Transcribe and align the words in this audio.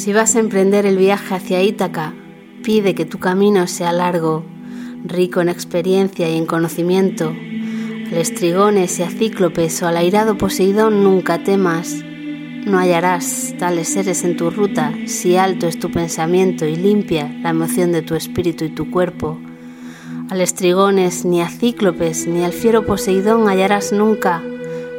Si 0.00 0.14
vas 0.14 0.34
a 0.34 0.40
emprender 0.40 0.86
el 0.86 0.96
viaje 0.96 1.34
hacia 1.34 1.62
Ítaca, 1.62 2.14
pide 2.62 2.94
que 2.94 3.04
tu 3.04 3.18
camino 3.18 3.66
sea 3.66 3.92
largo, 3.92 4.46
rico 5.04 5.40
en 5.40 5.48
experiencia 5.48 6.28
y 6.28 6.36
en 6.36 6.46
conocimiento. 6.46 7.28
Al 8.10 8.16
estrigones 8.16 8.98
y 8.98 9.02
a 9.02 9.10
cíclopes 9.10 9.82
o 9.82 9.86
al 9.86 9.96
airado 9.96 10.36
Poseidón 10.36 11.04
nunca 11.04 11.42
temas. 11.42 12.04
No 12.66 12.78
hallarás 12.78 13.54
tales 13.58 13.88
seres 13.88 14.24
en 14.24 14.36
tu 14.36 14.50
ruta 14.50 14.92
si 15.06 15.36
alto 15.36 15.66
es 15.66 15.78
tu 15.78 15.90
pensamiento 15.90 16.66
y 16.66 16.76
limpia 16.76 17.32
la 17.42 17.50
emoción 17.50 17.92
de 17.92 18.02
tu 18.02 18.14
espíritu 18.14 18.64
y 18.64 18.70
tu 18.70 18.90
cuerpo. 18.90 19.38
Al 20.28 20.40
estrigones, 20.40 21.24
ni 21.24 21.40
a 21.40 21.48
cíclopes, 21.48 22.26
ni 22.26 22.44
al 22.44 22.52
fiero 22.52 22.84
Poseidón 22.84 23.48
hallarás 23.48 23.92
nunca 23.92 24.42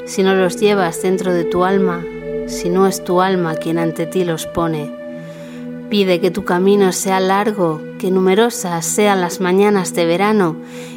si 0.05 0.23
no 0.23 0.33
los 0.35 0.59
llevas 0.59 1.01
dentro 1.01 1.33
de 1.33 1.45
tu 1.45 1.63
alma 1.63 2.03
si 2.51 2.69
no 2.69 2.85
es 2.85 3.03
tu 3.03 3.21
alma 3.21 3.55
quien 3.55 3.79
ante 3.79 4.05
ti 4.05 4.25
los 4.25 4.45
pone. 4.45 5.00
Pide 5.91 6.21
que 6.21 6.31
tu 6.31 6.45
camino 6.45 6.93
sea 6.93 7.19
largo, 7.19 7.81
que 7.99 8.11
numerosas 8.11 8.85
sean 8.85 9.19
las 9.19 9.41
mañanas 9.41 9.93
de 9.93 10.05
verano 10.05 10.55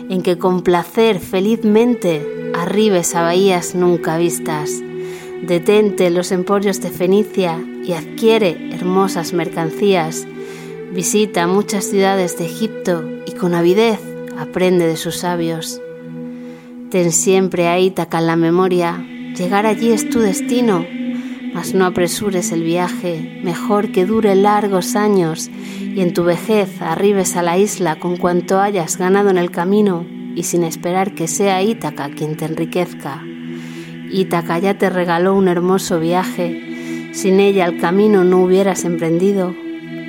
en 0.08 0.22
que 0.22 0.38
con 0.38 0.62
placer 0.62 1.18
felizmente 1.18 2.52
arribes 2.54 3.16
a 3.16 3.22
bahías 3.22 3.74
nunca 3.74 4.18
vistas. 4.18 4.70
Detente 5.42 6.06
en 6.06 6.14
los 6.14 6.30
emporios 6.30 6.80
de 6.80 6.90
Fenicia 6.90 7.60
y 7.82 7.94
adquiere 7.94 8.72
hermosas 8.72 9.32
mercancías. 9.32 10.28
Visita 10.92 11.48
muchas 11.48 11.86
ciudades 11.86 12.38
de 12.38 12.46
Egipto 12.46 13.02
y 13.26 13.32
con 13.32 13.54
avidez 13.54 13.98
aprende 14.38 14.86
de 14.86 14.96
sus 14.96 15.16
sabios. 15.16 15.80
Ten 16.92 17.10
siempre 17.10 17.66
a 17.66 17.80
Ítaca 17.80 18.20
en 18.20 18.28
la 18.28 18.36
memoria. 18.36 19.04
Llegar 19.36 19.66
allí 19.66 19.90
es 19.90 20.08
tu 20.08 20.20
destino 20.20 20.86
mas 21.54 21.72
no 21.72 21.86
apresures 21.86 22.50
el 22.50 22.64
viaje, 22.64 23.40
mejor 23.44 23.92
que 23.92 24.04
dure 24.04 24.34
largos 24.34 24.96
años 24.96 25.48
y 25.78 26.00
en 26.00 26.12
tu 26.12 26.24
vejez 26.24 26.82
arribes 26.82 27.36
a 27.36 27.42
la 27.42 27.56
isla 27.56 28.00
con 28.00 28.16
cuanto 28.16 28.60
hayas 28.60 28.98
ganado 28.98 29.30
en 29.30 29.38
el 29.38 29.52
camino 29.52 30.04
y 30.34 30.42
sin 30.42 30.64
esperar 30.64 31.14
que 31.14 31.28
sea 31.28 31.62
Ítaca 31.62 32.10
quien 32.10 32.36
te 32.36 32.46
enriquezca. 32.46 33.22
Ítaca 34.10 34.58
ya 34.58 34.76
te 34.76 34.90
regaló 34.90 35.36
un 35.36 35.46
hermoso 35.46 36.00
viaje, 36.00 37.10
sin 37.12 37.38
ella 37.38 37.66
el 37.66 37.78
camino 37.78 38.24
no 38.24 38.42
hubieras 38.42 38.84
emprendido, 38.84 39.54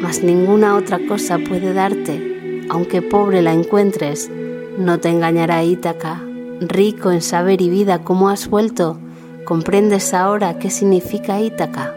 mas 0.02 0.24
ninguna 0.24 0.76
otra 0.76 1.00
cosa 1.08 1.38
puede 1.38 1.74
darte, 1.74 2.66
aunque 2.70 3.04
pobre 3.04 3.44
la 3.44 3.54
encuentres, 3.54 4.32
no 4.80 5.00
te 5.00 5.10
engañará 5.10 5.64
Ítaca, 5.64 6.24
rico 6.60 7.12
en 7.12 7.22
saber 7.22 7.62
y 7.62 7.70
vida 7.70 8.02
como 8.04 8.30
has 8.30 8.50
vuelto, 8.50 9.00
¿Comprendes 9.46 10.16
ahora 10.16 10.58
qué 10.58 10.72
significa 10.72 11.40
Ítaca? 11.40 11.94